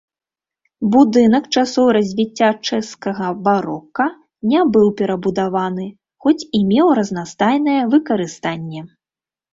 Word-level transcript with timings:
Будынак 0.93 1.45
часоў 1.59 1.89
развіцця 1.97 2.49
чэшскага 2.67 3.27
барока 3.47 4.07
не 4.53 4.63
быў 4.77 4.87
перабудаваны, 5.03 5.85
хоць 6.27 6.37
і 6.45 6.59
меў 6.71 6.87
разнастайнае 7.01 7.77
выкарыстанне. 7.93 8.81